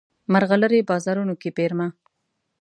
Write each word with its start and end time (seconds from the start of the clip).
مرغلرې 0.33 0.87
بازارونو 0.89 1.33
کې 1.41 1.49
پیرمه 1.57 1.87